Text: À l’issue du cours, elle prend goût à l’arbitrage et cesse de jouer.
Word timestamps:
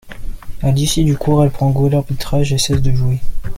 À 0.63 0.71
l’issue 0.71 1.03
du 1.03 1.15
cours, 1.15 1.43
elle 1.43 1.51
prend 1.51 1.69
goût 1.69 1.85
à 1.85 1.89
l’arbitrage 1.91 2.53
et 2.53 2.57
cesse 2.57 2.81
de 2.81 2.91
jouer. 2.91 3.19